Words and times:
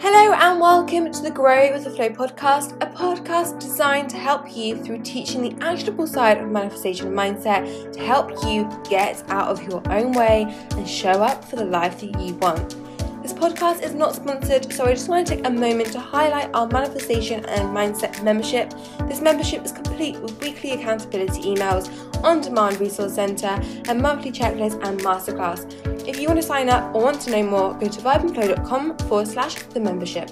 Hello 0.00 0.32
and 0.34 0.60
welcome 0.60 1.10
to 1.12 1.22
the 1.22 1.30
Grow 1.30 1.72
with 1.72 1.84
the 1.84 1.90
Flow 1.90 2.08
podcast, 2.08 2.72
a 2.82 2.86
podcast 2.86 3.60
designed 3.60 4.10
to 4.10 4.16
help 4.16 4.54
you 4.54 4.76
through 4.82 5.02
teaching 5.02 5.42
the 5.42 5.64
actionable 5.64 6.06
side 6.06 6.38
of 6.38 6.50
manifestation 6.50 7.12
mindset 7.12 7.92
to 7.92 8.00
help 8.00 8.30
you 8.44 8.68
get 8.88 9.22
out 9.30 9.48
of 9.48 9.62
your 9.62 9.82
own 9.90 10.12
way 10.12 10.46
and 10.72 10.88
show 10.88 11.22
up 11.22 11.44
for 11.44 11.56
the 11.56 11.64
life 11.64 12.00
that 12.00 12.20
you 12.20 12.34
want. 12.34 12.76
This 13.22 13.32
podcast 13.32 13.82
is 13.82 13.94
not 13.94 14.14
sponsored, 14.14 14.70
so 14.70 14.84
I 14.84 14.92
just 14.92 15.08
want 15.08 15.26
to 15.26 15.36
take 15.36 15.46
a 15.46 15.50
moment 15.50 15.92
to 15.92 15.98
highlight 15.98 16.50
our 16.52 16.66
manifestation 16.66 17.42
and 17.46 17.74
mindset 17.74 18.22
membership. 18.22 18.74
This 19.08 19.22
membership 19.22 19.64
is 19.64 19.72
complete 19.72 20.20
with 20.20 20.38
weekly 20.42 20.72
accountability 20.72 21.40
emails, 21.40 21.88
on 22.22 22.42
demand 22.42 22.80
resource 22.80 23.14
centre, 23.14 23.58
a 23.88 23.94
monthly 23.94 24.30
checklist, 24.30 24.82
and 24.86 25.00
masterclass. 25.00 26.03
You 26.24 26.28
want 26.28 26.40
to 26.40 26.46
sign 26.46 26.70
up 26.70 26.94
or 26.94 27.02
want 27.02 27.20
to 27.20 27.30
know 27.32 27.42
more, 27.42 27.74
go 27.74 27.86
to 27.86 28.00
vibeandflow.com 28.00 28.96
forward 28.96 29.28
slash 29.28 29.56
the 29.56 29.78
membership. 29.78 30.30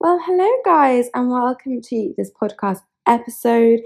Well, 0.00 0.20
hello, 0.24 0.50
guys, 0.64 1.10
and 1.14 1.30
welcome 1.30 1.80
to 1.82 2.14
this 2.18 2.32
podcast 2.32 2.80
episode. 3.06 3.82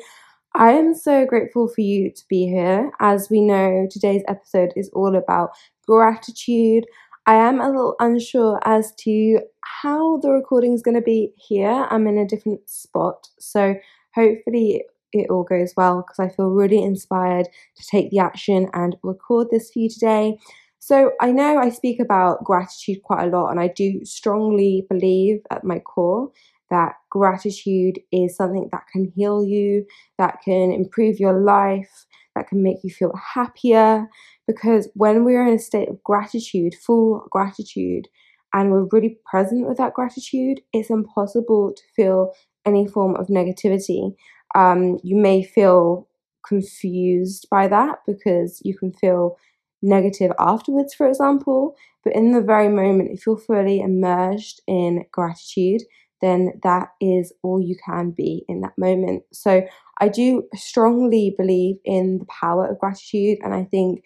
I 0.55 0.71
am 0.71 0.95
so 0.95 1.27
grateful 1.27 1.69
for 1.69 1.83
you 1.83 2.11
to 2.11 2.23
be 2.27 2.47
here. 2.47 2.91
As 3.01 3.29
we 3.29 3.43
know, 3.43 3.87
today's 3.91 4.23
episode 4.27 4.73
is 4.77 4.89
all 4.95 5.15
about 5.15 5.51
gratitude. 5.87 6.87
I 7.27 7.35
am 7.35 7.61
a 7.61 7.67
little 7.67 7.97
unsure 8.01 8.61
as 8.65 8.95
to 9.01 9.41
how 9.61 10.21
the 10.23 10.31
recording 10.31 10.73
is 10.73 10.81
going 10.81 10.95
to 10.95 11.03
be 11.03 11.35
here. 11.37 11.87
I'm 11.91 12.07
in 12.07 12.17
a 12.17 12.27
different 12.27 12.67
spot, 12.67 13.29
so 13.39 13.75
hopefully 14.15 14.85
it 15.21 15.31
all 15.31 15.45
goes 15.45 15.73
well 15.77 16.03
because 16.03 16.19
I 16.19 16.35
feel 16.35 16.51
really 16.51 16.83
inspired 16.83 17.47
to 17.77 17.87
take 17.87 18.11
the 18.11 18.19
action 18.19 18.69
and 18.73 18.97
record 19.03 19.49
this 19.51 19.71
for 19.73 19.81
you 19.81 19.89
today. 19.89 20.39
So, 20.79 21.13
I 21.21 21.33
know 21.33 21.59
I 21.59 21.71
speak 21.71 21.99
about 22.01 22.45
gratitude 22.45 23.03
quite 23.03 23.25
a 23.25 23.31
lot, 23.37 23.51
and 23.51 23.59
I 23.59 23.69
do 23.69 24.05
strongly 24.05 24.87
believe 24.89 25.41
at 25.51 25.65
my 25.65 25.81
core 25.81 26.31
that 26.71 26.95
gratitude 27.11 28.01
is 28.13 28.37
something 28.37 28.69
that 28.73 28.83
can 28.93 29.13
heal 29.17 29.45
you, 29.45 29.87
that 30.19 30.39
can 30.45 30.73
improve 30.73 31.21
your 31.21 31.41
life, 31.41 32.07
that 32.35 32.49
can 32.49 32.63
make 32.63 32.79
you 32.83 32.91
feel 32.91 33.13
happier. 33.35 34.07
Because 34.47 34.89
when 34.95 35.25
we're 35.25 35.47
in 35.47 35.55
a 35.55 35.59
state 35.59 35.89
of 35.89 36.03
gratitude, 36.03 36.75
full 36.75 37.27
gratitude, 37.31 38.09
and 38.53 38.71
we're 38.71 38.89
really 38.91 39.19
present 39.31 39.67
with 39.67 39.79
that 39.79 39.95
gratitude, 39.95 40.61
it's 40.73 40.91
impossible 40.91 41.73
to 41.77 41.83
feel 41.95 42.33
any 42.65 42.87
form 42.87 43.15
of 43.17 43.29
negativity. 43.29 44.15
Um, 44.57 44.99
you 45.05 45.17
may 45.17 45.45
feel 45.45 46.09
confused 46.47 47.47
by 47.51 47.69
that 47.69 47.99
because 48.07 48.61
you 48.65 48.77
can 48.77 48.93
feel 48.93 49.37
negative 49.83 50.33
afterwards, 50.39 50.95
for 50.95 51.07
example. 51.07 51.77
But 52.03 52.15
in 52.15 52.33
the 52.33 52.41
very 52.41 52.69
moment, 52.69 53.11
if 53.13 53.27
you're 53.27 53.37
fully 53.37 53.81
immersed 53.81 54.63
in 54.67 55.05
gratitude, 55.13 55.83
then 56.23 56.59
that 56.63 56.89
is 57.01 57.33
all 57.43 57.61
you 57.61 57.77
can 57.85 58.11
be 58.11 58.45
in 58.49 58.61
that 58.63 58.79
moment. 58.79 59.25
So 59.33 59.67
I 60.01 60.09
do 60.09 60.45
strongly 60.55 61.35
believe 61.37 61.77
in 61.85 62.19
the 62.19 62.27
power 62.27 62.67
of 62.67 62.79
gratitude, 62.79 63.39
and 63.43 63.53
I 63.53 63.65
think 63.65 64.05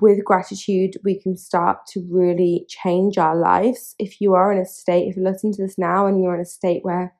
with 0.00 0.24
gratitude, 0.24 0.96
we 1.02 1.18
can 1.20 1.36
start 1.36 1.78
to 1.88 2.06
really 2.08 2.64
change 2.68 3.18
our 3.18 3.34
lives. 3.34 3.96
If 3.98 4.20
you 4.20 4.34
are 4.34 4.52
in 4.52 4.58
a 4.58 4.64
state, 4.64 5.08
if 5.08 5.16
you 5.16 5.24
listen 5.24 5.52
to 5.52 5.62
this 5.62 5.76
now 5.76 6.06
and 6.06 6.22
you're 6.22 6.36
in 6.36 6.40
a 6.40 6.44
state 6.44 6.84
where 6.84 7.12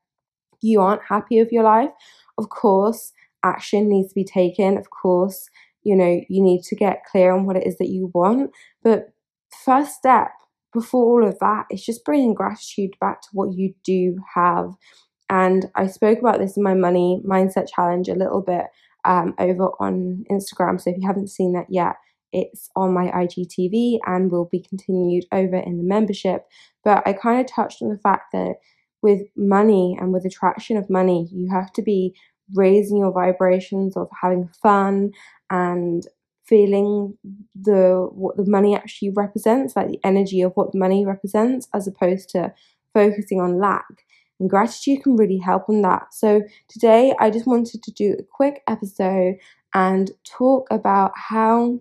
you 0.62 0.80
aren't 0.80 1.02
happy 1.02 1.40
with 1.40 1.50
your 1.50 1.64
life, 1.64 1.90
of 2.40 2.48
course, 2.48 3.12
action 3.44 3.88
needs 3.88 4.08
to 4.08 4.14
be 4.14 4.24
taken. 4.24 4.76
Of 4.76 4.90
course, 4.90 5.48
you 5.82 5.94
know, 5.94 6.20
you 6.28 6.42
need 6.42 6.62
to 6.64 6.74
get 6.74 7.04
clear 7.10 7.32
on 7.32 7.46
what 7.46 7.56
it 7.56 7.66
is 7.66 7.78
that 7.78 7.88
you 7.88 8.10
want. 8.14 8.50
But 8.82 9.12
first 9.64 9.94
step 9.94 10.30
before 10.72 11.04
all 11.04 11.28
of 11.28 11.38
that, 11.40 11.66
it's 11.70 11.84
just 11.84 12.04
bringing 12.04 12.34
gratitude 12.34 12.96
back 13.00 13.22
to 13.22 13.28
what 13.32 13.52
you 13.52 13.74
do 13.84 14.16
have. 14.34 14.72
And 15.28 15.66
I 15.76 15.86
spoke 15.86 16.18
about 16.18 16.38
this 16.38 16.56
in 16.56 16.62
my 16.62 16.74
money 16.74 17.22
mindset 17.24 17.68
challenge 17.72 18.08
a 18.08 18.14
little 18.14 18.40
bit 18.40 18.64
um, 19.04 19.34
over 19.38 19.70
on 19.78 20.24
Instagram. 20.30 20.80
So 20.80 20.90
if 20.90 20.96
you 20.98 21.06
haven't 21.06 21.28
seen 21.28 21.52
that 21.52 21.66
yet, 21.68 21.96
it's 22.32 22.70
on 22.76 22.92
my 22.92 23.06
IGTV 23.08 23.98
and 24.06 24.30
will 24.30 24.48
be 24.50 24.64
continued 24.68 25.24
over 25.32 25.56
in 25.56 25.78
the 25.78 25.84
membership. 25.84 26.46
But 26.84 27.06
I 27.06 27.12
kind 27.12 27.40
of 27.40 27.46
touched 27.46 27.82
on 27.82 27.88
the 27.88 27.98
fact 27.98 28.32
that 28.32 28.54
with 29.02 29.22
money 29.36 29.96
and 29.98 30.12
with 30.12 30.24
attraction 30.24 30.76
of 30.76 30.90
money, 30.90 31.28
you 31.32 31.50
have 31.50 31.72
to 31.72 31.82
be 31.82 32.14
raising 32.54 32.98
your 32.98 33.12
vibrations 33.12 33.96
of 33.96 34.08
having 34.20 34.48
fun 34.62 35.12
and 35.50 36.06
feeling 36.44 37.16
the 37.54 38.08
what 38.12 38.36
the 38.36 38.44
money 38.44 38.74
actually 38.74 39.10
represents, 39.10 39.76
like 39.76 39.88
the 39.88 40.00
energy 40.04 40.42
of 40.42 40.52
what 40.54 40.74
money 40.74 41.06
represents, 41.06 41.68
as 41.74 41.86
opposed 41.86 42.28
to 42.30 42.52
focusing 42.92 43.40
on 43.40 43.58
lack. 43.58 44.04
And 44.40 44.50
gratitude 44.50 45.02
can 45.02 45.16
really 45.16 45.38
help 45.38 45.68
on 45.68 45.82
that. 45.82 46.12
So 46.12 46.42
today 46.68 47.14
I 47.20 47.30
just 47.30 47.46
wanted 47.46 47.82
to 47.82 47.92
do 47.92 48.16
a 48.18 48.22
quick 48.22 48.62
episode 48.66 49.36
and 49.74 50.10
talk 50.24 50.66
about 50.70 51.12
how 51.14 51.80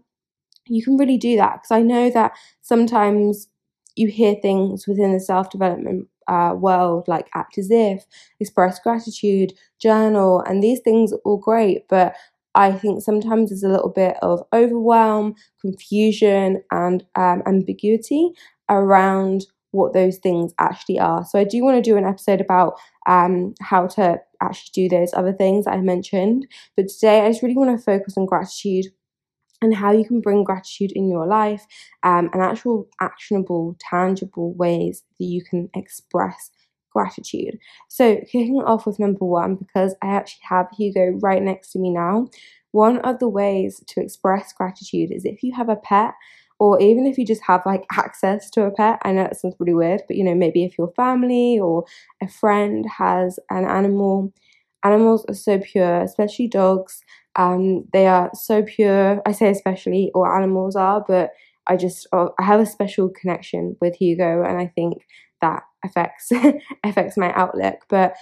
you 0.68 0.84
can 0.84 0.97
really 0.97 1.18
do 1.18 1.36
that 1.38 1.62
because 1.62 1.72
I 1.72 1.81
know 1.81 2.09
that 2.12 2.34
sometimes 2.62 3.47
you 3.96 4.07
hear 4.07 4.36
things 4.36 4.88
within 4.88 5.13
the 5.13 5.19
self 5.19 5.50
development 5.50 6.07
uh, 6.30 6.54
world 6.54 7.08
like 7.08 7.30
act 7.36 7.58
as 7.58 7.70
if, 7.72 8.06
express 8.40 8.80
gratitude, 8.80 9.54
journal, 9.82 10.42
and 10.42 10.64
these 10.64 10.80
things 10.80 11.12
are 11.12 11.20
all 11.26 11.38
great, 11.38 11.88
but 11.90 12.16
I 12.56 12.72
think 12.72 13.02
sometimes 13.02 13.50
there's 13.50 13.64
a 13.64 13.70
little 13.70 13.90
bit 13.90 14.18
of 14.22 14.44
overwhelm, 14.54 15.36
confusion, 15.62 16.64
and 16.72 17.06
um, 17.16 17.44
ambiguity 17.46 18.32
around 18.70 19.46
what 19.72 19.94
those 19.94 20.18
things 20.18 20.52
actually 20.60 21.00
are. 21.00 21.24
So 21.26 21.40
I 21.40 21.44
do 21.44 21.64
want 21.64 21.78
to 21.78 21.90
do 21.90 21.96
an 21.96 22.06
episode 22.06 22.42
about 22.42 22.74
um, 23.08 23.54
how 23.62 23.88
to 23.88 24.20
actually 24.42 24.72
do 24.74 24.90
those 24.90 25.14
other 25.14 25.34
things 25.34 25.68
I 25.68 25.78
mentioned. 25.78 26.48
But 26.76 26.88
today 26.88 27.22
I 27.22 27.30
just 27.30 27.44
really 27.44 27.56
want 27.56 27.78
to 27.78 27.84
focus 27.84 28.18
on 28.18 28.26
gratitude 28.26 28.88
and 29.62 29.75
how 29.75 29.92
you 29.92 30.06
can 30.06 30.22
bring 30.22 30.44
gratitude 30.44 30.92
in 30.94 31.09
your 31.09 31.28
life 31.28 31.66
um, 32.03 32.30
and 32.34 32.42
actual 32.42 32.88
actionable, 33.02 33.75
tangible 33.80 34.53
ways 34.53 35.03
that 35.20 35.25
you 35.25 35.44
can 35.44 35.70
express 35.75 36.52
gratitude. 36.92 37.58
So, 37.88 38.18
kicking 38.31 38.62
off 38.66 38.86
with 38.86 39.00
number 39.00 39.25
one, 39.25 39.56
because 39.56 39.96
I 40.02 40.08
actually 40.08 40.44
have 40.50 40.68
Hugo 40.78 41.19
right 41.22 41.42
next 41.42 41.72
to 41.72 41.80
me 41.80 41.92
now, 41.92 42.30
one 42.72 43.00
of 43.00 43.19
the 43.19 43.30
ways 43.30 43.84
to 43.88 44.02
express 44.02 44.53
gratitude 44.53 45.12
is 45.12 45.25
if 45.25 45.44
you 45.44 45.53
have 45.56 45.69
a 45.69 45.75
pet, 45.75 46.14
or 46.59 46.80
even 46.81 47.06
if 47.08 47.18
you 47.18 47.25
just 47.25 47.42
have 47.44 47.62
like 47.66 47.86
access 47.94 48.50
to 48.52 48.66
a 48.66 48.72
pet. 48.72 49.00
I 49.03 49.12
know 49.14 49.24
that 49.24 49.38
sounds 49.40 49.56
really 49.59 49.74
weird, 49.74 50.02
but 50.08 50.18
you 50.18 50.24
know, 50.24 50.36
maybe 50.36 50.64
if 50.64 50.78
your 50.78 50.92
family 50.96 51.59
or 51.59 51.86
a 52.22 52.28
friend 52.28 52.86
has 52.98 53.40
an 53.50 53.66
animal, 53.66 54.34
animals 54.84 55.25
are 55.28 55.34
so 55.34 55.59
pure, 55.59 56.02
especially 56.02 56.48
dogs. 56.48 57.02
Um, 57.40 57.86
they 57.94 58.06
are 58.06 58.30
so 58.34 58.64
pure. 58.64 59.22
I 59.26 59.32
say 59.32 59.50
especially, 59.50 60.12
all 60.14 60.28
animals 60.28 60.76
are, 60.76 61.04
but 61.08 61.32
I 61.68 61.78
just 61.78 62.06
oh, 62.12 62.34
I 62.38 62.44
have 62.44 62.60
a 62.60 62.66
special 62.66 63.10
connection 63.10 63.78
with 63.80 63.96
Hugo, 63.96 64.44
and 64.44 64.58
I 64.58 64.68
think 64.68 65.06
that 65.42 65.64
affects 65.86 66.32
affects 66.84 67.16
my 67.16 67.32
outlook. 67.34 67.86
But 67.88 68.16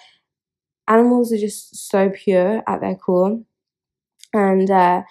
animals 0.88 1.33
are 1.33 1.38
just 1.39 1.89
so 1.89 2.11
pure 2.11 2.61
at 2.67 2.79
their 2.79 2.95
core, 2.95 3.41
and 4.35 4.69
uh, 4.69 5.01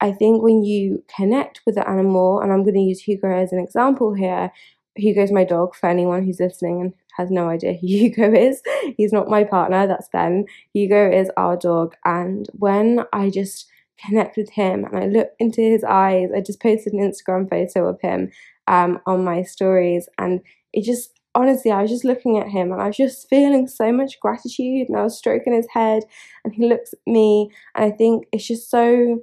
I 0.00 0.12
think 0.12 0.44
when 0.44 0.62
you 0.62 1.02
connect 1.14 1.62
with 1.66 1.74
the 1.74 1.88
animal, 1.88 2.40
and 2.40 2.52
I'm 2.52 2.62
going 2.62 2.74
to 2.74 2.80
use 2.80 3.00
Hugo 3.00 3.28
as 3.36 3.52
an 3.52 3.58
example 3.58 4.14
here. 4.14 4.52
Hugo's 4.96 5.32
my 5.32 5.44
dog 5.44 5.74
for 5.74 5.88
anyone 5.88 6.24
who's 6.24 6.40
listening 6.40 6.80
and 6.80 6.94
has 7.16 7.30
no 7.30 7.48
idea 7.48 7.74
who 7.74 7.86
Hugo 7.86 8.32
is. 8.32 8.62
He's 8.96 9.12
not 9.12 9.28
my 9.28 9.44
partner, 9.44 9.86
that's 9.86 10.08
Ben. 10.12 10.46
Hugo 10.72 11.10
is 11.10 11.30
our 11.36 11.56
dog. 11.56 11.94
And 12.04 12.48
when 12.54 13.04
I 13.12 13.30
just 13.30 13.66
connect 14.04 14.36
with 14.36 14.50
him 14.50 14.84
and 14.84 14.96
I 14.96 15.06
look 15.06 15.30
into 15.38 15.60
his 15.60 15.84
eyes, 15.84 16.30
I 16.34 16.40
just 16.40 16.62
posted 16.62 16.92
an 16.92 17.00
Instagram 17.00 17.48
photo 17.48 17.88
of 17.88 18.00
him 18.00 18.30
um, 18.66 19.00
on 19.06 19.24
my 19.24 19.42
stories. 19.42 20.08
And 20.18 20.40
it 20.72 20.84
just, 20.84 21.20
honestly, 21.34 21.70
I 21.70 21.82
was 21.82 21.90
just 21.90 22.04
looking 22.04 22.38
at 22.38 22.48
him 22.48 22.72
and 22.72 22.80
I 22.80 22.86
was 22.86 22.96
just 22.96 23.28
feeling 23.28 23.68
so 23.68 23.92
much 23.92 24.18
gratitude. 24.20 24.88
And 24.88 24.96
I 24.96 25.02
was 25.02 25.18
stroking 25.18 25.52
his 25.52 25.66
head 25.72 26.04
and 26.44 26.54
he 26.54 26.68
looks 26.68 26.92
at 26.92 27.00
me. 27.06 27.50
And 27.74 27.84
I 27.84 27.90
think 27.96 28.26
it's 28.32 28.46
just 28.46 28.70
so 28.70 29.22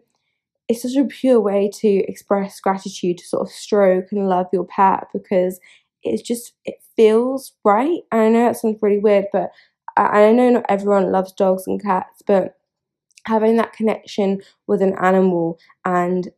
it's 0.68 0.81
such 0.81 0.96
a 0.96 1.06
pure 1.06 1.40
way 1.40 1.69
to 1.81 1.88
express 2.08 2.60
gratitude 2.60 3.18
to 3.19 3.25
sort 3.25 3.48
of 3.48 3.54
stroke 3.54 4.06
and 4.12 4.28
love 4.28 4.48
your 4.52 4.66
pet 4.66 5.08
because 5.14 5.60
it's 6.04 6.22
just 6.22 6.54
it 6.66 6.75
feels 6.96 7.54
right. 7.64 8.02
And 8.12 8.22
I 8.22 8.30
know 8.30 8.46
that 8.46 8.58
sounds 8.58 8.80
really 8.81 9.00
weird, 9.00 9.25
but 9.31 9.52
I, 9.96 10.31
know 10.31 10.50
not 10.52 10.66
everyone 10.69 11.12
loves 11.12 11.31
dogs 11.31 11.66
and 11.68 11.81
cats, 11.81 12.22
but 12.25 12.56
having 13.25 13.58
that 13.58 13.74
connection 13.74 14.42
with 14.68 14.81
an 14.81 14.96
animal 15.02 15.60
and 15.86 16.30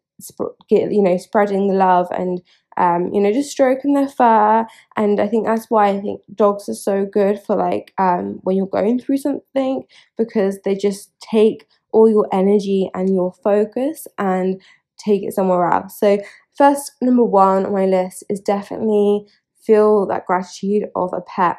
you 0.70 1.02
know 1.02 1.18
spreading 1.18 1.68
the 1.68 1.74
love 1.74 2.08
and 2.12 2.42
um, 2.78 3.14
you 3.14 3.22
know 3.22 3.32
just 3.32 3.52
stroking 3.52 3.94
their 3.94 4.08
fur 4.08 4.66
and 4.98 5.20
i 5.20 5.28
think 5.28 5.46
that's 5.46 5.70
why 5.70 5.88
i 5.90 6.00
think 6.00 6.22
dogs 6.36 6.68
are 6.68 6.74
so 6.74 7.06
good 7.06 7.40
for 7.42 7.56
like 7.56 7.94
um, 7.98 8.40
when 8.44 8.56
you're 8.58 8.68
going 8.68 9.00
through 9.00 9.18
something 9.18 9.84
because 10.18 10.60
they 10.66 10.76
just 10.76 11.12
take 11.22 11.68
all 11.92 12.10
your 12.10 12.28
energy 12.32 12.90
and 12.94 13.14
your 13.14 13.34
focus 13.44 14.08
and 14.18 14.62
take 14.98 15.24
it 15.24 15.34
somewhere 15.34 15.70
else. 15.70 16.00
So, 16.00 16.20
first, 16.58 16.94
number 17.02 17.24
one 17.24 17.66
on 17.66 17.74
my 17.74 17.86
list 17.86 18.24
is 18.30 18.40
definitely 18.40 19.26
feel 19.62 20.06
that 20.08 20.26
gratitude 20.26 20.86
of 20.96 21.14
a 21.14 21.22
pet 21.22 21.58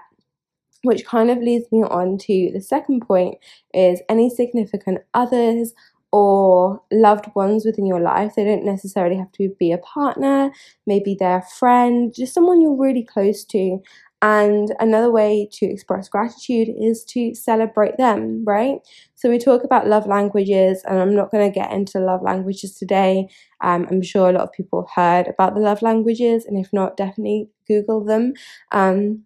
which 0.82 1.04
kind 1.04 1.30
of 1.30 1.38
leads 1.38 1.70
me 1.70 1.82
on 1.82 2.16
to 2.16 2.50
the 2.52 2.60
second 2.60 3.00
point 3.06 3.36
is 3.74 4.00
any 4.08 4.30
significant 4.30 4.98
others 5.14 5.74
or 6.12 6.82
loved 6.90 7.26
ones 7.34 7.64
within 7.64 7.86
your 7.86 8.00
life. 8.00 8.34
They 8.34 8.44
don't 8.44 8.64
necessarily 8.64 9.16
have 9.16 9.30
to 9.32 9.54
be 9.58 9.72
a 9.72 9.78
partner, 9.78 10.50
maybe 10.86 11.16
they're 11.18 11.38
a 11.38 11.58
friend, 11.58 12.12
just 12.14 12.34
someone 12.34 12.60
you're 12.60 12.76
really 12.76 13.04
close 13.04 13.44
to. 13.46 13.78
And 14.22 14.75
another 14.81 15.11
way 15.11 15.49
to 15.52 15.67
express 15.67 16.08
gratitude 16.08 16.69
is 16.78 17.05
to 17.06 17.34
celebrate 17.34 17.96
them, 17.96 18.44
right? 18.44 18.78
So 19.14 19.31
we 19.31 19.38
talk 19.38 19.64
about 19.64 19.87
love 19.87 20.06
languages, 20.06 20.82
and 20.87 20.99
I'm 20.99 21.14
not 21.14 21.31
going 21.31 21.50
to 21.50 21.55
get 21.58 21.72
into 21.72 22.00
love 22.00 22.22
languages 22.22 22.76
today. 22.76 23.28
Um, 23.62 23.87
I'm 23.90 24.02
sure 24.02 24.28
a 24.28 24.32
lot 24.32 24.43
of 24.43 24.52
people 24.52 24.87
have 24.94 24.94
heard 24.94 25.28
about 25.32 25.55
the 25.55 25.61
love 25.61 25.81
languages, 25.81 26.44
and 26.44 26.58
if 26.58 26.70
not, 26.72 26.99
definitely 26.99 27.49
Google 27.67 28.05
them. 28.05 28.34
Um, 28.72 29.25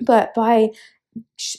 but 0.00 0.34
by 0.34 0.70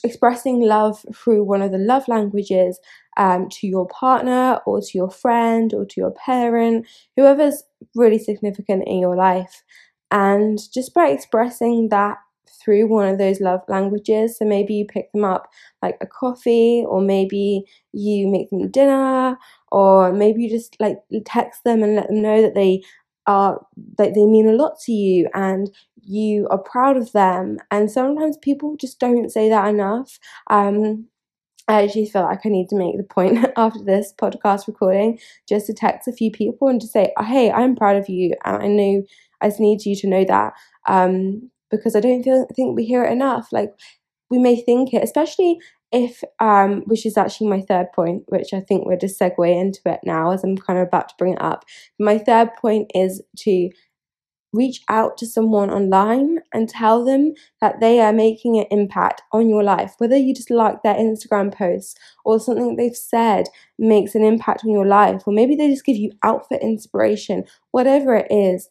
expressing 0.04 0.62
love 0.62 1.04
through 1.16 1.44
one 1.44 1.62
of 1.62 1.72
the 1.72 1.78
love 1.78 2.08
languages 2.08 2.80
um, 3.18 3.48
to 3.50 3.68
your 3.68 3.88
partner 3.88 4.60
or 4.66 4.82
to 4.82 4.90
your 4.94 5.10
friend 5.10 5.74
or 5.74 5.86
to 5.86 6.02
your 6.02 6.12
parent, 6.12 6.86
whoever's 7.16 7.64
really 7.96 8.20
significant 8.20 8.84
in 8.88 9.00
your 9.00 9.16
life. 9.16 9.64
And 10.12 10.60
just 10.74 10.94
by 10.94 11.08
expressing 11.08 11.90
that 11.90 12.18
through 12.50 12.88
one 12.88 13.08
of 13.08 13.18
those 13.18 13.42
love 13.42 13.62
languages. 13.68 14.38
So 14.38 14.46
maybe 14.46 14.74
you 14.76 14.86
pick 14.86 15.12
them 15.12 15.24
up 15.24 15.48
like 15.82 15.98
a 16.02 16.06
coffee, 16.08 16.84
or 16.88 17.02
maybe 17.02 17.64
you 17.94 18.28
make 18.28 18.50
them 18.50 18.70
dinner, 18.72 19.38
or 19.72 20.12
maybe 20.14 20.44
you 20.44 20.50
just 20.50 20.76
like 20.80 20.98
text 21.26 21.64
them 21.64 21.84
and 21.84 21.96
let 21.96 22.08
them 22.08 22.22
know 22.22 22.42
that 22.42 22.56
they 22.56 22.82
are 23.28 23.66
that 23.98 24.14
they 24.14 24.26
mean 24.26 24.48
a 24.48 24.54
lot 24.54 24.80
to 24.80 24.92
you 24.92 25.28
and 25.34 25.72
you 26.04 26.48
are 26.50 26.60
proud 26.60 26.98
of 26.98 27.12
them. 27.14 27.58
And 27.72 27.90
sometimes 27.90 28.38
people 28.38 28.76
just 28.78 29.00
don't 29.00 29.30
say 29.32 29.50
that 29.50 29.68
enough. 29.68 30.20
Um, 30.50 31.08
I 31.68 31.84
actually 31.84 32.06
feel 32.08 32.24
like 32.24 32.46
I 32.46 32.50
need 32.50 32.70
to 32.70 32.76
make 32.78 32.98
the 32.98 33.04
point 33.04 33.40
after 33.58 33.84
this 33.84 34.14
podcast 34.20 34.68
recording 34.68 35.20
just 35.50 35.66
to 35.68 35.74
text 35.74 36.08
a 36.08 36.12
few 36.14 36.32
people 36.32 36.68
and 36.68 36.80
to 36.82 36.88
say, 36.88 37.12
hey, 37.20 37.52
I'm 37.52 37.76
proud 37.76 37.98
of 37.98 38.08
you. 38.10 38.34
And 38.46 38.64
I 38.64 38.68
know 38.68 39.04
I 39.42 39.48
just 39.50 39.60
need 39.60 39.86
you 39.86 39.96
to 39.98 40.08
know 40.08 40.26
that. 40.26 40.54
Um, 40.88 41.50
because 41.78 41.96
I 41.96 42.00
don't 42.00 42.24
feel, 42.24 42.48
think 42.56 42.76
we 42.76 42.86
hear 42.86 43.04
it 43.04 43.12
enough. 43.12 43.50
Like 43.52 43.74
we 44.30 44.38
may 44.38 44.56
think 44.60 44.94
it, 44.94 45.04
especially 45.04 45.60
if, 45.92 46.24
um, 46.40 46.82
which 46.88 47.06
is 47.06 47.18
actually 47.18 47.48
my 47.48 47.62
third 47.62 47.88
point, 47.94 48.24
which 48.28 48.54
I 48.54 48.60
think 48.60 48.86
we're 48.86 48.98
just 48.98 49.20
segue 49.20 49.62
into 49.62 49.82
it 49.86 50.00
now 50.04 50.32
as 50.32 50.44
I'm 50.44 50.58
kind 50.58 50.80
of 50.80 50.88
about 50.88 51.10
to 51.10 51.16
bring 51.18 51.34
it 51.34 51.42
up. 51.42 51.64
My 52.00 52.18
third 52.18 52.50
point 52.60 52.92
is 52.94 53.22
to 53.40 53.70
reach 54.56 54.82
out 54.90 55.18
to 55.18 55.26
someone 55.26 55.70
online 55.70 56.40
and 56.54 56.70
tell 56.70 57.04
them 57.04 57.34
that 57.62 57.80
they 57.80 58.00
are 58.00 58.14
making 58.14 58.58
an 58.58 58.66
impact 58.72 59.22
on 59.32 59.50
your 59.50 59.64
life. 59.64 59.96
Whether 59.98 60.18
you 60.18 60.34
just 60.34 60.50
like 60.50 60.82
their 60.82 60.96
Instagram 60.96 61.54
posts 61.54 61.96
or 62.24 62.40
something 62.40 62.76
they've 62.76 62.96
said 62.96 63.48
makes 63.78 64.16
an 64.16 64.24
impact 64.24 64.64
on 64.64 64.72
your 64.72 64.86
life, 64.86 65.24
or 65.28 65.34
maybe 65.34 65.56
they 65.56 65.70
just 65.70 65.86
give 65.86 65.98
you 65.98 66.12
outfit 66.24 66.62
inspiration, 66.62 67.44
whatever 67.72 68.16
it 68.16 68.28
is, 68.32 68.70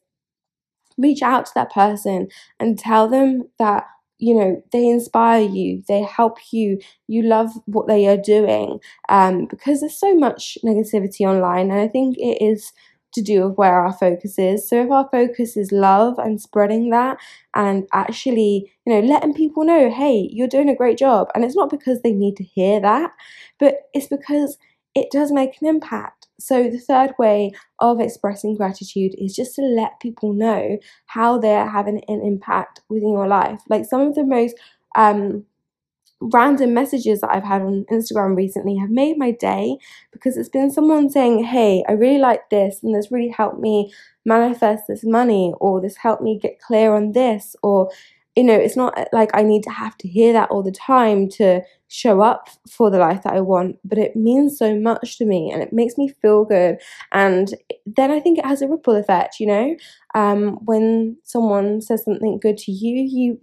reach 0.98 1.22
out 1.22 1.46
to 1.46 1.52
that 1.54 1.72
person 1.72 2.28
and 2.60 2.78
tell 2.78 3.08
them 3.08 3.42
that 3.58 3.84
you 4.18 4.34
know 4.34 4.62
they 4.72 4.86
inspire 4.88 5.42
you 5.42 5.82
they 5.88 6.02
help 6.02 6.38
you 6.52 6.78
you 7.08 7.22
love 7.22 7.50
what 7.66 7.88
they 7.88 8.06
are 8.06 8.16
doing 8.16 8.78
um, 9.08 9.46
because 9.46 9.80
there's 9.80 9.98
so 9.98 10.14
much 10.14 10.56
negativity 10.64 11.22
online 11.22 11.70
and 11.70 11.80
i 11.80 11.88
think 11.88 12.16
it 12.18 12.38
is 12.44 12.72
to 13.12 13.22
do 13.22 13.46
with 13.46 13.56
where 13.56 13.74
our 13.80 13.92
focus 13.92 14.38
is. 14.40 14.68
So 14.68 14.82
if 14.82 14.90
our 14.90 15.08
focus 15.12 15.56
is 15.56 15.70
love 15.70 16.18
and 16.18 16.40
spreading 16.40 16.90
that 16.90 17.16
and 17.54 17.86
actually, 17.92 18.72
you 18.84 18.92
know, 18.92 19.00
letting 19.06 19.34
people 19.34 19.64
know, 19.64 19.88
hey, 19.88 20.28
you're 20.32 20.48
doing 20.48 20.68
a 20.68 20.74
great 20.74 20.98
job. 20.98 21.28
And 21.32 21.44
it's 21.44 21.54
not 21.54 21.70
because 21.70 22.02
they 22.02 22.12
need 22.12 22.36
to 22.38 22.42
hear 22.44 22.80
that, 22.80 23.12
but 23.60 23.76
it's 23.92 24.08
because 24.08 24.58
it 24.96 25.12
does 25.12 25.30
make 25.30 25.60
an 25.62 25.68
impact. 25.68 26.23
So 26.38 26.64
the 26.64 26.78
third 26.78 27.12
way 27.18 27.52
of 27.78 28.00
expressing 28.00 28.56
gratitude 28.56 29.14
is 29.18 29.34
just 29.34 29.54
to 29.56 29.62
let 29.62 30.00
people 30.00 30.32
know 30.32 30.78
how 31.06 31.38
they're 31.38 31.68
having 31.68 32.02
an 32.08 32.20
impact 32.22 32.80
within 32.88 33.10
your 33.10 33.28
life. 33.28 33.60
Like 33.68 33.84
some 33.84 34.00
of 34.02 34.14
the 34.14 34.24
most 34.24 34.56
um 34.96 35.44
random 36.20 36.72
messages 36.72 37.20
that 37.20 37.30
I've 37.30 37.44
had 37.44 37.62
on 37.62 37.84
Instagram 37.90 38.36
recently 38.36 38.76
have 38.76 38.90
made 38.90 39.18
my 39.18 39.30
day 39.32 39.76
because 40.12 40.36
it's 40.36 40.48
been 40.48 40.70
someone 40.70 41.10
saying, 41.10 41.44
Hey, 41.44 41.84
I 41.88 41.92
really 41.92 42.18
like 42.18 42.48
this, 42.50 42.82
and 42.82 42.94
this 42.94 43.12
really 43.12 43.28
helped 43.28 43.60
me 43.60 43.92
manifest 44.24 44.84
this 44.88 45.04
money, 45.04 45.52
or 45.60 45.80
this 45.80 45.96
helped 45.96 46.22
me 46.22 46.38
get 46.40 46.60
clear 46.60 46.94
on 46.94 47.12
this, 47.12 47.56
or 47.62 47.90
you 48.36 48.42
know, 48.42 48.54
it's 48.54 48.76
not 48.76 48.98
like 49.12 49.30
I 49.32 49.42
need 49.42 49.62
to 49.64 49.70
have 49.70 49.96
to 49.98 50.08
hear 50.08 50.32
that 50.32 50.50
all 50.50 50.62
the 50.62 50.72
time 50.72 51.28
to 51.30 51.62
show 51.94 52.20
up 52.20 52.48
for 52.68 52.90
the 52.90 52.98
life 52.98 53.22
that 53.22 53.34
I 53.34 53.40
want, 53.40 53.76
but 53.84 53.98
it 53.98 54.16
means 54.16 54.58
so 54.58 54.74
much 54.78 55.16
to 55.18 55.24
me 55.24 55.50
and 55.52 55.62
it 55.62 55.72
makes 55.72 55.96
me 55.96 56.08
feel 56.20 56.44
good. 56.44 56.78
And 57.12 57.54
then 57.86 58.10
I 58.10 58.18
think 58.18 58.38
it 58.38 58.44
has 58.46 58.62
a 58.62 58.68
ripple 58.68 58.96
effect, 58.96 59.38
you 59.38 59.46
know? 59.46 59.76
Um, 60.14 60.58
when 60.64 61.16
someone 61.22 61.80
says 61.80 62.04
something 62.04 62.40
good 62.40 62.58
to 62.58 62.72
you, 62.72 63.02
you 63.08 63.40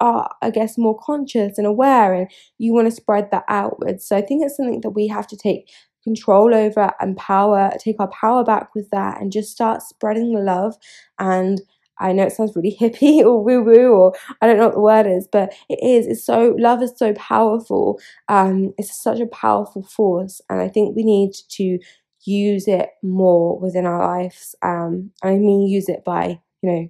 are, 0.00 0.28
I 0.42 0.50
guess, 0.50 0.76
more 0.76 0.98
conscious 0.98 1.56
and 1.56 1.66
aware, 1.66 2.14
and 2.14 2.28
you 2.58 2.72
want 2.72 2.88
to 2.88 2.90
spread 2.90 3.30
that 3.30 3.44
outwards. 3.48 4.06
So 4.06 4.16
I 4.16 4.22
think 4.22 4.44
it's 4.44 4.56
something 4.56 4.80
that 4.80 4.90
we 4.90 5.06
have 5.08 5.28
to 5.28 5.36
take 5.36 5.70
control 6.02 6.52
over 6.54 6.90
and 7.00 7.16
power, 7.16 7.70
take 7.78 8.00
our 8.00 8.10
power 8.10 8.44
back 8.44 8.74
with 8.74 8.90
that, 8.90 9.20
and 9.20 9.30
just 9.32 9.52
start 9.52 9.82
spreading 9.82 10.34
the 10.34 10.40
love. 10.40 10.74
And 11.18 11.62
I 11.98 12.12
know 12.12 12.24
it 12.24 12.32
sounds 12.32 12.54
really 12.56 12.76
hippie 12.80 13.20
or 13.24 13.42
woo 13.42 13.62
woo, 13.62 13.92
or 13.92 14.14
I 14.40 14.46
don't 14.46 14.58
know 14.58 14.66
what 14.66 14.74
the 14.74 14.80
word 14.80 15.06
is, 15.06 15.28
but 15.30 15.52
it 15.68 15.78
is. 15.82 16.06
It's 16.06 16.24
so, 16.24 16.54
love 16.58 16.82
is 16.82 16.92
so 16.96 17.12
powerful. 17.14 18.00
Um, 18.28 18.74
it's 18.78 19.00
such 19.02 19.20
a 19.20 19.26
powerful 19.26 19.82
force, 19.82 20.40
and 20.50 20.60
I 20.60 20.68
think 20.68 20.96
we 20.96 21.04
need 21.04 21.32
to 21.50 21.78
use 22.24 22.66
it 22.68 22.88
more 23.02 23.58
within 23.58 23.86
our 23.86 23.98
lives. 23.98 24.54
Um, 24.62 25.10
I 25.22 25.34
mean, 25.36 25.68
use 25.68 25.88
it 25.88 26.04
by, 26.04 26.40
you 26.62 26.70
know, 26.70 26.88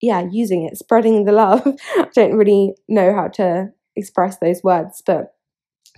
yeah, 0.00 0.26
using 0.30 0.64
it, 0.64 0.76
spreading 0.76 1.24
the 1.24 1.32
love. 1.32 1.62
I 1.96 2.08
don't 2.14 2.34
really 2.36 2.74
know 2.88 3.14
how 3.14 3.28
to 3.28 3.70
express 3.96 4.38
those 4.38 4.62
words, 4.62 5.02
but 5.04 5.34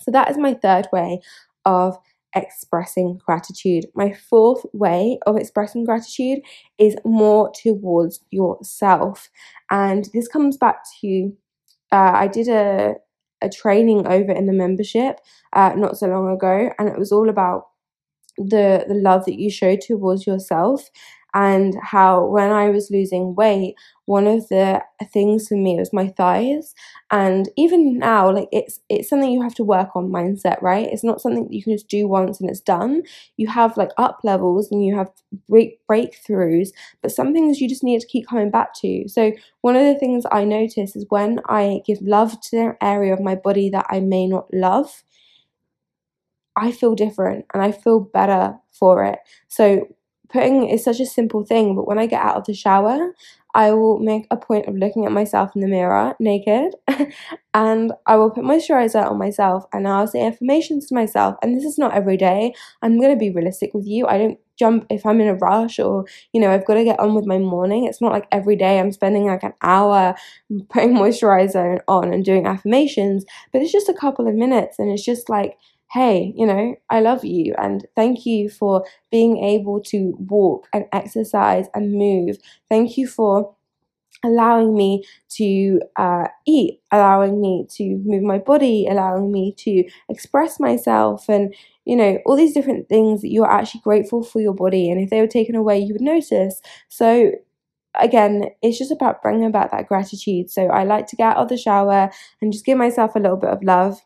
so 0.00 0.10
that 0.12 0.30
is 0.30 0.38
my 0.38 0.54
third 0.54 0.88
way 0.92 1.20
of 1.64 1.98
expressing 2.34 3.20
gratitude. 3.24 3.86
My 3.94 4.12
fourth 4.12 4.64
way 4.72 5.18
of 5.26 5.36
expressing 5.36 5.84
gratitude 5.84 6.40
is 6.78 6.96
more 7.04 7.52
towards 7.62 8.20
yourself, 8.30 9.30
and 9.70 10.08
this 10.12 10.28
comes 10.28 10.56
back 10.56 10.78
to 11.00 11.32
uh, 11.92 12.12
I 12.14 12.28
did 12.28 12.48
a 12.48 12.96
a 13.42 13.48
training 13.50 14.06
over 14.06 14.32
in 14.32 14.46
the 14.46 14.52
membership 14.52 15.20
uh, 15.52 15.74
not 15.76 15.98
so 15.98 16.08
long 16.08 16.30
ago, 16.32 16.70
and 16.78 16.88
it 16.88 16.98
was 16.98 17.12
all 17.12 17.28
about 17.28 17.68
the 18.36 18.84
the 18.88 18.94
love 18.94 19.24
that 19.26 19.38
you 19.38 19.50
show 19.50 19.76
towards 19.76 20.26
yourself 20.26 20.90
and 21.34 21.74
how 21.82 22.24
when 22.26 22.52
I 22.52 22.70
was 22.70 22.90
losing 22.90 23.34
weight, 23.34 23.74
one 24.06 24.26
of 24.26 24.48
the 24.48 24.82
things 25.12 25.48
for 25.48 25.56
me 25.56 25.76
was 25.76 25.92
my 25.92 26.08
thighs. 26.08 26.74
And 27.10 27.48
even 27.56 27.98
now, 27.98 28.30
like 28.32 28.48
it's 28.52 28.80
it's 28.88 29.08
something 29.08 29.30
you 29.30 29.42
have 29.42 29.54
to 29.56 29.64
work 29.64 29.90
on 29.96 30.10
mindset, 30.10 30.62
right? 30.62 30.88
It's 30.90 31.04
not 31.04 31.20
something 31.20 31.44
that 31.44 31.52
you 31.52 31.62
can 31.62 31.72
just 31.72 31.88
do 31.88 32.06
once 32.06 32.40
and 32.40 32.48
it's 32.48 32.60
done. 32.60 33.02
You 33.36 33.48
have 33.48 33.76
like 33.76 33.90
up 33.98 34.20
levels 34.24 34.70
and 34.70 34.84
you 34.84 34.94
have 34.96 35.10
break 35.48 35.80
breakthroughs, 35.90 36.68
but 37.02 37.10
some 37.12 37.32
things 37.32 37.60
you 37.60 37.68
just 37.68 37.84
need 37.84 38.00
to 38.00 38.06
keep 38.06 38.28
coming 38.28 38.50
back 38.50 38.74
to. 38.80 39.08
So 39.08 39.32
one 39.62 39.76
of 39.76 39.84
the 39.84 39.98
things 39.98 40.24
I 40.30 40.44
notice 40.44 40.94
is 40.96 41.06
when 41.08 41.40
I 41.48 41.80
give 41.86 42.00
love 42.02 42.40
to 42.42 42.56
an 42.58 42.76
area 42.80 43.12
of 43.12 43.20
my 43.20 43.34
body 43.34 43.70
that 43.70 43.86
I 43.90 44.00
may 44.00 44.26
not 44.26 44.52
love, 44.52 45.02
I 46.56 46.70
feel 46.72 46.94
different 46.94 47.46
and 47.52 47.62
I 47.62 47.72
feel 47.72 48.00
better 48.00 48.56
for 48.70 49.04
it. 49.04 49.18
So 49.48 49.88
putting 50.34 50.68
is 50.68 50.84
such 50.84 51.00
a 51.00 51.06
simple 51.06 51.44
thing, 51.44 51.76
but 51.76 51.86
when 51.86 51.98
I 51.98 52.06
get 52.06 52.20
out 52.20 52.36
of 52.36 52.44
the 52.44 52.54
shower, 52.54 53.14
I 53.54 53.70
will 53.72 54.00
make 54.00 54.26
a 54.32 54.36
point 54.36 54.66
of 54.66 54.74
looking 54.74 55.06
at 55.06 55.12
myself 55.12 55.52
in 55.54 55.60
the 55.60 55.68
mirror 55.68 56.14
naked 56.18 56.74
and 57.54 57.92
I 58.04 58.16
will 58.16 58.30
put 58.30 58.42
moisturizer 58.42 59.08
on 59.08 59.16
myself 59.16 59.64
and 59.72 59.86
I'll 59.86 60.08
say 60.08 60.26
affirmations 60.26 60.88
to 60.88 60.94
myself. 60.94 61.36
And 61.40 61.56
this 61.56 61.64
is 61.64 61.78
not 61.78 61.94
every 61.94 62.16
day. 62.16 62.52
I'm 62.82 62.98
going 62.98 63.12
to 63.12 63.18
be 63.18 63.30
realistic 63.30 63.72
with 63.72 63.86
you. 63.86 64.08
I 64.08 64.18
don't 64.18 64.38
jump 64.58 64.86
if 64.90 65.06
I'm 65.06 65.20
in 65.20 65.28
a 65.28 65.34
rush 65.34 65.78
or, 65.78 66.04
you 66.32 66.40
know, 66.40 66.50
I've 66.50 66.66
got 66.66 66.74
to 66.74 66.84
get 66.84 66.98
on 66.98 67.14
with 67.14 67.26
my 67.26 67.38
morning. 67.38 67.84
It's 67.84 68.00
not 68.00 68.10
like 68.10 68.26
every 68.32 68.56
day 68.56 68.80
I'm 68.80 68.90
spending 68.90 69.26
like 69.26 69.44
an 69.44 69.54
hour 69.62 70.16
putting 70.68 70.94
moisturizer 70.94 71.78
on 71.86 72.12
and 72.12 72.24
doing 72.24 72.46
affirmations, 72.46 73.24
but 73.52 73.62
it's 73.62 73.72
just 73.72 73.88
a 73.88 73.94
couple 73.94 74.26
of 74.26 74.34
minutes 74.34 74.80
and 74.80 74.90
it's 74.90 75.04
just 75.04 75.28
like, 75.28 75.56
hey, 75.94 76.34
you 76.36 76.46
know, 76.46 76.74
I 76.90 77.00
love 77.00 77.24
you 77.24 77.54
and 77.56 77.86
thank 77.96 78.26
you 78.26 78.50
for 78.50 78.84
being 79.12 79.38
able 79.44 79.80
to 79.84 80.16
walk 80.18 80.66
and 80.74 80.86
exercise 80.92 81.66
and 81.74 81.92
move. 81.94 82.36
Thank 82.68 82.98
you 82.98 83.06
for 83.06 83.54
allowing 84.24 84.74
me 84.74 85.04
to 85.28 85.80
uh, 85.96 86.28
eat, 86.46 86.80
allowing 86.90 87.40
me 87.40 87.66
to 87.70 88.00
move 88.04 88.22
my 88.22 88.38
body, 88.38 88.86
allowing 88.88 89.30
me 89.30 89.54
to 89.58 89.84
express 90.08 90.58
myself. 90.58 91.28
And, 91.28 91.54
you 91.84 91.96
know, 91.96 92.18
all 92.24 92.36
these 92.36 92.54
different 92.54 92.88
things 92.88 93.20
that 93.22 93.30
you're 93.30 93.50
actually 93.50 93.82
grateful 93.82 94.22
for 94.22 94.40
your 94.40 94.54
body. 94.54 94.90
And 94.90 95.00
if 95.00 95.10
they 95.10 95.20
were 95.20 95.26
taken 95.26 95.54
away, 95.54 95.78
you 95.78 95.92
would 95.94 96.00
notice. 96.00 96.60
So, 96.88 97.32
again, 98.00 98.46
it's 98.62 98.78
just 98.78 98.92
about 98.92 99.22
bringing 99.22 99.52
back 99.52 99.72
that 99.72 99.88
gratitude. 99.88 100.50
So, 100.50 100.66
I 100.68 100.84
like 100.84 101.06
to 101.08 101.16
get 101.16 101.32
out 101.32 101.38
of 101.38 101.48
the 101.48 101.58
shower 101.58 102.10
and 102.40 102.52
just 102.52 102.64
give 102.66 102.78
myself 102.78 103.16
a 103.16 103.20
little 103.20 103.38
bit 103.38 103.50
of 103.50 103.62
love. 103.62 104.00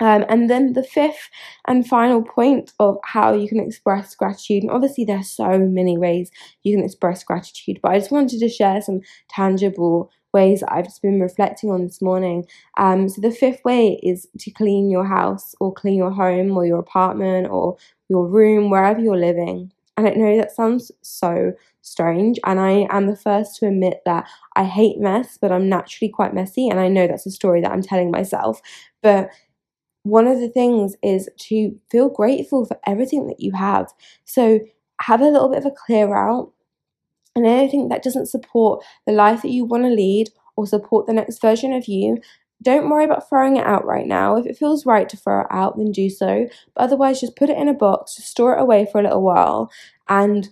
Um, 0.00 0.24
and 0.28 0.50
then 0.50 0.74
the 0.74 0.82
fifth 0.82 1.30
and 1.66 1.86
final 1.86 2.22
point 2.22 2.72
of 2.78 2.98
how 3.04 3.32
you 3.32 3.48
can 3.48 3.60
express 3.60 4.14
gratitude, 4.14 4.62
and 4.62 4.70
obviously 4.70 5.04
there's 5.04 5.30
so 5.30 5.58
many 5.58 5.96
ways 5.96 6.30
you 6.64 6.76
can 6.76 6.84
express 6.84 7.24
gratitude, 7.24 7.80
but 7.82 7.92
I 7.92 7.98
just 7.98 8.10
wanted 8.10 8.40
to 8.40 8.48
share 8.48 8.82
some 8.82 9.00
tangible 9.28 10.10
ways 10.34 10.60
that 10.60 10.70
I've 10.70 10.84
just 10.84 11.00
been 11.00 11.18
reflecting 11.20 11.70
on 11.70 11.84
this 11.84 12.02
morning. 12.02 12.44
Um, 12.76 13.08
so 13.08 13.22
the 13.22 13.30
fifth 13.30 13.64
way 13.64 13.98
is 14.02 14.28
to 14.40 14.50
clean 14.50 14.90
your 14.90 15.06
house 15.06 15.54
or 15.60 15.72
clean 15.72 15.96
your 15.96 16.10
home 16.10 16.54
or 16.56 16.66
your 16.66 16.78
apartment 16.78 17.48
or 17.48 17.78
your 18.10 18.26
room, 18.26 18.68
wherever 18.68 19.00
you're 19.00 19.16
living. 19.16 19.72
And 19.96 20.06
I 20.06 20.10
know 20.10 20.36
that 20.36 20.52
sounds 20.54 20.92
so 21.00 21.54
strange, 21.80 22.38
and 22.44 22.60
I 22.60 22.86
am 22.90 23.06
the 23.06 23.16
first 23.16 23.56
to 23.56 23.68
admit 23.68 24.02
that 24.04 24.28
I 24.56 24.64
hate 24.64 24.98
mess, 24.98 25.38
but 25.40 25.50
I'm 25.52 25.70
naturally 25.70 26.10
quite 26.10 26.34
messy, 26.34 26.68
and 26.68 26.78
I 26.78 26.88
know 26.88 27.06
that's 27.06 27.24
a 27.24 27.30
story 27.30 27.62
that 27.62 27.72
I'm 27.72 27.80
telling 27.80 28.10
myself. 28.10 28.60
But 29.02 29.30
one 30.06 30.26
of 30.26 30.40
the 30.40 30.48
things 30.48 30.94
is 31.02 31.28
to 31.38 31.78
feel 31.90 32.08
grateful 32.08 32.64
for 32.64 32.78
everything 32.86 33.26
that 33.26 33.40
you 33.40 33.52
have. 33.52 33.92
So 34.24 34.60
have 35.00 35.20
a 35.20 35.28
little 35.28 35.48
bit 35.48 35.58
of 35.58 35.66
a 35.66 35.70
clear 35.86 36.16
out 36.16 36.52
and 37.34 37.46
anything 37.46 37.88
that 37.88 38.02
doesn't 38.02 38.26
support 38.26 38.82
the 39.06 39.12
life 39.12 39.42
that 39.42 39.50
you 39.50 39.64
want 39.64 39.84
to 39.84 39.90
lead 39.90 40.30
or 40.56 40.66
support 40.66 41.06
the 41.06 41.12
next 41.12 41.40
version 41.40 41.72
of 41.72 41.86
you, 41.86 42.18
don't 42.62 42.88
worry 42.88 43.04
about 43.04 43.28
throwing 43.28 43.56
it 43.56 43.66
out 43.66 43.84
right 43.84 44.06
now. 44.06 44.36
If 44.36 44.46
it 44.46 44.56
feels 44.56 44.86
right 44.86 45.08
to 45.10 45.16
throw 45.16 45.42
it 45.42 45.46
out, 45.50 45.76
then 45.76 45.92
do 45.92 46.08
so. 46.08 46.48
But 46.74 46.84
otherwise, 46.84 47.20
just 47.20 47.36
put 47.36 47.50
it 47.50 47.58
in 47.58 47.68
a 47.68 47.74
box, 47.74 48.12
store 48.24 48.56
it 48.56 48.62
away 48.62 48.88
for 48.90 48.98
a 48.98 49.04
little 49.04 49.22
while, 49.22 49.70
and 50.08 50.48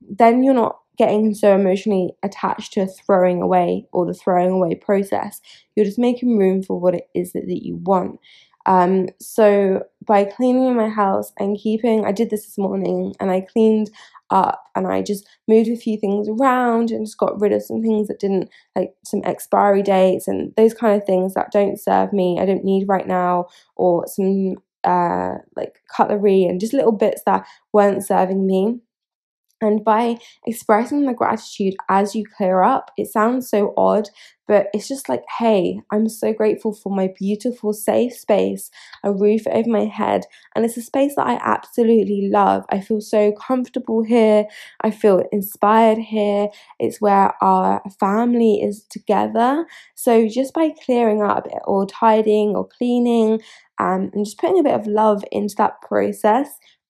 then 0.00 0.44
you're 0.44 0.54
not 0.54 0.78
getting 0.96 1.34
so 1.34 1.54
emotionally 1.54 2.12
attached 2.22 2.72
to 2.74 2.86
throwing 2.86 3.42
away 3.42 3.86
or 3.92 4.06
the 4.06 4.14
throwing 4.14 4.50
away 4.50 4.74
process. 4.74 5.40
You're 5.74 5.86
just 5.86 5.98
making 5.98 6.38
room 6.38 6.62
for 6.62 6.78
what 6.78 6.94
it 6.94 7.08
is 7.14 7.32
that, 7.32 7.46
that 7.46 7.64
you 7.64 7.76
want. 7.76 8.20
Um, 8.68 9.08
so 9.18 9.82
by 10.06 10.24
cleaning 10.24 10.76
my 10.76 10.88
house 10.90 11.32
and 11.38 11.58
keeping, 11.58 12.04
I 12.04 12.12
did 12.12 12.30
this 12.30 12.44
this 12.44 12.58
morning, 12.58 13.14
and 13.18 13.30
I 13.30 13.40
cleaned 13.40 13.90
up 14.30 14.62
and 14.76 14.86
I 14.86 15.00
just 15.00 15.26
moved 15.48 15.70
a 15.70 15.76
few 15.76 15.96
things 15.98 16.28
around 16.28 16.90
and 16.90 17.06
just 17.06 17.16
got 17.16 17.40
rid 17.40 17.52
of 17.52 17.62
some 17.62 17.82
things 17.82 18.08
that 18.08 18.20
didn't 18.20 18.50
like 18.76 18.94
some 19.02 19.22
expiry 19.24 19.82
dates 19.82 20.28
and 20.28 20.52
those 20.56 20.74
kind 20.74 21.00
of 21.00 21.06
things 21.06 21.32
that 21.32 21.50
don't 21.50 21.80
serve 21.80 22.12
me 22.12 22.38
I 22.38 22.44
don't 22.44 22.62
need 22.62 22.88
right 22.88 23.06
now 23.06 23.46
or 23.76 24.06
some 24.06 24.56
uh 24.84 25.36
like 25.56 25.80
cutlery 25.96 26.44
and 26.44 26.60
just 26.60 26.74
little 26.74 26.92
bits 26.92 27.22
that 27.24 27.46
weren't 27.72 28.04
serving 28.04 28.46
me 28.46 28.80
and 29.60 29.84
by 29.84 30.18
expressing 30.46 31.06
the 31.06 31.14
gratitude 31.14 31.74
as 31.88 32.14
you 32.14 32.24
clear 32.36 32.62
up, 32.62 32.90
it 32.96 33.08
sounds 33.08 33.48
so 33.50 33.74
odd, 33.76 34.08
but 34.46 34.68
it's 34.72 34.88
just 34.88 35.08
like, 35.08 35.24
hey, 35.38 35.80
I'm 35.90 36.08
so 36.08 36.32
grateful 36.32 36.72
for 36.72 36.94
my 36.94 37.10
beautiful, 37.18 37.72
safe 37.72 38.14
space, 38.14 38.70
a 39.04 39.12
roof 39.12 39.46
over 39.48 39.68
my 39.68 39.84
head, 39.84 40.24
and 40.54 40.64
it's 40.64 40.76
a 40.76 40.82
space 40.82 41.16
that 41.16 41.26
I 41.26 41.38
absolutely 41.42 42.28
love. 42.32 42.64
I 42.70 42.80
feel 42.80 43.00
so 43.00 43.32
comfortable 43.32 44.02
here, 44.04 44.46
I 44.80 44.90
feel 44.90 45.22
inspired 45.32 45.98
here. 45.98 46.48
It's 46.78 47.00
where 47.00 47.34
our 47.42 47.82
family 48.00 48.60
is 48.62 48.84
together. 48.84 49.66
So, 49.94 50.28
just 50.28 50.54
by 50.54 50.70
clearing 50.84 51.22
up 51.22 51.46
or 51.64 51.86
tidying 51.86 52.50
or 52.56 52.66
cleaning 52.66 53.40
um, 53.78 54.10
and 54.12 54.24
just 54.24 54.38
putting 54.38 54.58
a 54.58 54.62
bit 54.62 54.74
of 54.74 54.86
love 54.86 55.24
into 55.30 55.54
that 55.58 55.80
process, 55.82 56.48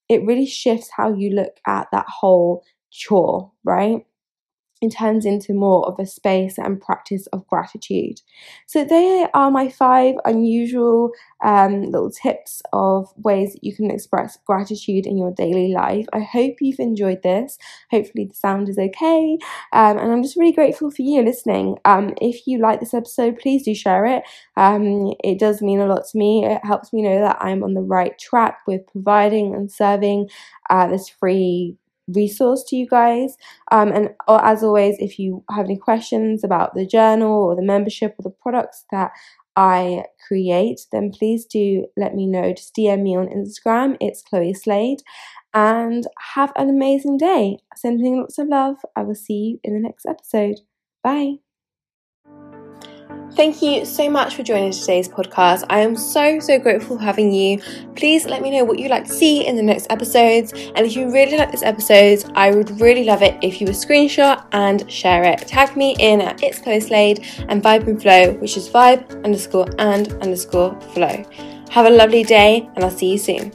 it 0.09 0.25
really 0.25 0.47
shifts 0.47 0.91
how 0.97 1.15
you 1.15 1.31
look 1.31 1.57
at 1.67 1.89
that 1.93 2.07
whole 2.09 2.65
chore, 2.91 3.53
right? 3.65 4.07
It 4.81 4.91
turns 4.91 5.27
into 5.27 5.55
more 5.55 5.87
of 5.87 5.99
a 5.99 6.07
space 6.07 6.59
and 6.59 6.81
practice 6.81 7.27
of 7.29 7.47
gratitude. 7.47 8.21
So, 8.67 8.85
they 8.85 9.27
are 9.35 9.51
my 9.51 9.69
five 9.69 10.15
unusual 10.25 11.13
um, 11.45 11.83
little 11.83 12.11
tips 12.11 12.63
of 12.73 13.13
ways 13.17 13.53
that 13.53 13.65
you 13.65 13.75
can 13.75 13.91
express 13.91 14.39
gratitude 14.47 15.07
in 15.07 15.17
your 15.17 15.33
daily 15.33 15.73
life. 15.73 16.07
I 16.13 16.21
hope 16.21 16.57
you've 16.61 16.81
enjoyed 16.81 17.23
this. 17.23 17.59
Hopefully, 17.91 18.27
the 18.27 18.35
sound 18.35 18.69
is 18.69 18.79
okay. 18.79 19.39
Um, 19.73 19.99
and 19.99 20.13
I'm 20.13 20.23
just 20.23 20.37
really 20.37 20.53
grateful 20.53 20.91
for 20.91 21.03
you 21.03 21.23
listening. 21.23 21.79
Um, 21.85 22.15
if 22.21 22.47
you 22.47 22.59
like 22.59 22.81
this 22.81 22.95
episode, 22.95 23.39
please 23.39 23.65
do 23.65 23.75
share 23.75 24.05
it. 24.07 24.23
Um, 24.57 25.15
it 25.23 25.39
does 25.39 25.63
mean 25.63 25.81
a 25.81 25.87
lot 25.87 26.07
to 26.11 26.19
me. 26.19 26.45
It 26.45 26.65
helps 26.65 26.93
me 26.93 27.03
know 27.03 27.21
that 27.21 27.39
I'm 27.41 27.63
on 27.63 27.75
the 27.75 27.81
right 27.81 28.19
track 28.19 28.61
with 28.67 28.87
providing 28.87 29.55
and 29.55 29.71
serving 29.71 30.29
uh, 30.71 30.87
this 30.89 31.09
free 31.09 31.77
resource 32.09 32.65
to 32.69 32.77
you 32.77 32.87
guys. 32.87 33.37
Um, 33.71 33.93
and 33.93 34.11
uh, 34.27 34.41
as 34.43 34.63
always, 34.63 34.97
if 34.99 35.19
you 35.19 35.45
have 35.51 35.67
any 35.67 35.77
questions 35.77 36.45
about 36.45 36.75
the 36.75 36.87
journal 36.87 37.33
or 37.33 37.57
the 37.57 37.63
membership 37.63 38.15
or 38.19 38.23
the 38.23 38.35
products 38.43 38.85
that 38.91 39.13
I 39.57 40.05
create, 40.27 40.87
then 40.93 41.11
please 41.11 41.45
do 41.45 41.87
let 41.97 42.15
me 42.15 42.27
know. 42.27 42.53
Just 42.53 42.77
DM 42.77 43.03
me 43.03 43.17
on 43.17 43.27
Instagram. 43.27 43.97
It's 44.01 44.23
Chloe 44.23 44.55
Slade. 44.55 45.01
And 45.53 46.07
have 46.35 46.53
an 46.57 46.69
amazing 46.69 47.17
day. 47.17 47.59
Sending 47.75 48.21
lots 48.21 48.39
of 48.39 48.49
love. 48.49 48.77
I 48.95 49.03
will 49.03 49.15
see 49.15 49.35
you 49.35 49.61
in 49.65 49.75
the 49.75 49.81
next 49.81 50.07
episode. 50.07 50.61
Bye. 51.03 51.48
Thank 53.39 53.63
you 53.63 53.85
so 53.85 54.11
much 54.11 54.35
for 54.35 54.43
joining 54.43 54.73
today's 54.73 55.09
podcast. 55.09 55.65
I 55.71 55.79
am 55.79 55.97
so, 55.97 56.41
so 56.41 56.59
grateful 56.59 56.97
for 56.97 57.05
having 57.05 57.33
you. 57.33 57.61
Please 57.95 58.27
let 58.27 58.43
me 58.43 58.51
know 58.51 58.65
what 58.65 58.81
you'd 58.81 58.91
like 58.91 59.05
to 59.05 59.13
see 59.13 59.47
in 59.47 59.55
the 59.55 59.63
next 59.63 59.87
episodes. 59.91 60.53
And 60.53 60.81
if 60.81 60.97
you 60.97 61.13
really 61.13 61.39
like 61.39 61.53
this 61.53 61.63
episode, 61.63 62.25
I 62.35 62.51
would 62.51 62.81
really 62.81 63.05
love 63.05 63.23
it 63.23 63.37
if 63.41 63.61
you 63.61 63.69
would 63.69 63.77
screenshot 63.77 64.45
and 64.51 64.91
share 64.91 65.23
it. 65.23 65.47
Tag 65.47 65.77
me 65.77 65.95
in 66.01 66.21
at 66.21 66.43
It's 66.43 66.59
Chloe 66.59 66.81
Slade 66.81 67.25
and 67.49 67.63
Vibe 67.63 67.87
and 67.87 68.03
Flow, 68.03 68.33
which 68.41 68.57
is 68.57 68.69
vibe 68.69 69.09
underscore 69.25 69.69
and 69.79 70.13
underscore 70.15 70.77
flow. 70.93 71.25
Have 71.71 71.87
a 71.87 71.91
lovely 71.91 72.25
day, 72.25 72.69
and 72.75 72.83
I'll 72.83 72.91
see 72.91 73.13
you 73.13 73.19
soon. 73.19 73.53